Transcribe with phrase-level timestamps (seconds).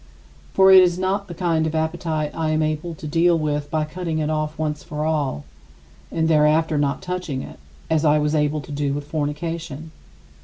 [0.55, 3.85] For it is not the kind of appetite I am able to deal with by
[3.85, 5.45] cutting it off once for all,
[6.11, 9.91] and thereafter not touching it, as I was able to do with fornication.